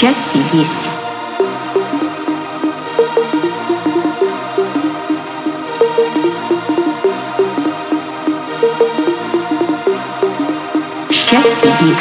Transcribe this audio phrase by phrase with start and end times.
[0.00, 0.88] Счастье есть.
[11.10, 11.98] Счастье есть.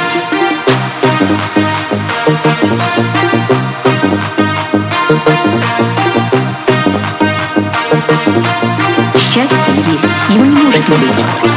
[9.16, 10.06] Счастье есть.
[10.30, 11.48] Его не может не быть.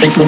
[0.00, 0.16] Есть.
[0.16, 0.26] Его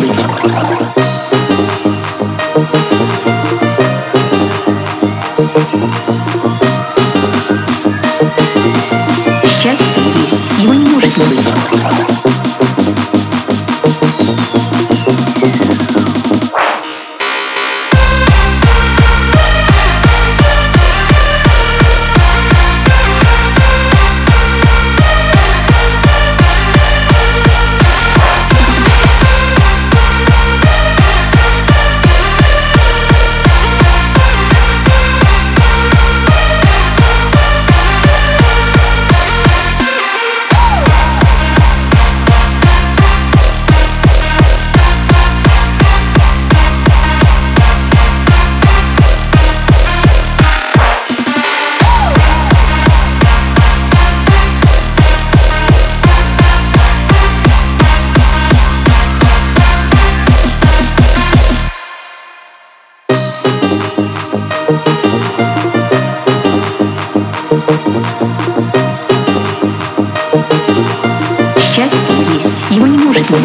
[73.29, 73.45] Счастье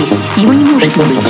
[0.00, 0.30] есть.
[0.36, 1.26] Его не может не быть.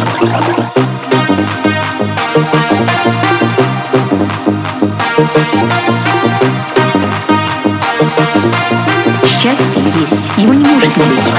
[9.24, 10.30] Счастье есть.
[10.36, 11.36] Его не может не быть.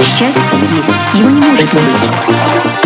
[0.00, 1.14] Счастье есть.
[1.14, 2.83] Его не может не быть.